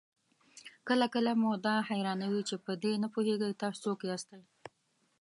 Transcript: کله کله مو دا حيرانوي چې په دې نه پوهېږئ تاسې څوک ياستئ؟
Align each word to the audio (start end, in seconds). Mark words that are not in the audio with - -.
کله 0.87 1.05
کله 1.13 1.31
مو 1.41 1.51
دا 1.65 1.75
حيرانوي 1.89 2.41
چې 2.49 2.55
په 2.65 2.71
دې 2.83 2.93
نه 3.03 3.07
پوهېږئ 3.13 3.51
تاسې 3.61 3.79
څوک 3.83 3.99
ياستئ؟ 4.09 4.41